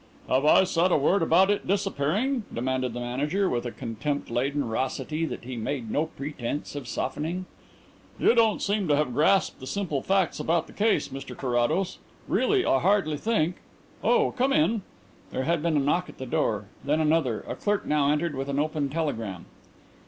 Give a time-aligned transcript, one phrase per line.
[0.27, 4.63] "Have I said a word about it disappearing?" demanded the Manager, with a contempt laden
[4.67, 7.45] raucity that he made no pretence of softening.
[8.19, 11.99] "You don't seem to have grasped the simple facts about the case, Mr Carrados.
[12.27, 13.57] Really, I hardly think
[14.03, 14.81] Oh, come in!"
[15.29, 17.45] There had been a knock at the door, then another.
[17.47, 19.45] A clerk now entered with an open telegram.